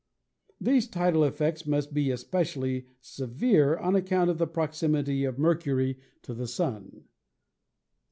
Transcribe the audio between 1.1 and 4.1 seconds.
effects must be especially se vere on